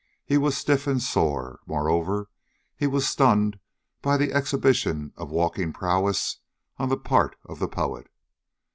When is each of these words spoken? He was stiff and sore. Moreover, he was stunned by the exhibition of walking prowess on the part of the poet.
He 0.25 0.39
was 0.39 0.57
stiff 0.57 0.87
and 0.87 0.99
sore. 0.99 1.59
Moreover, 1.67 2.31
he 2.75 2.87
was 2.87 3.07
stunned 3.07 3.59
by 4.01 4.17
the 4.17 4.33
exhibition 4.33 5.13
of 5.15 5.29
walking 5.29 5.71
prowess 5.73 6.39
on 6.79 6.89
the 6.89 6.97
part 6.97 7.35
of 7.45 7.59
the 7.59 7.67
poet. 7.67 8.09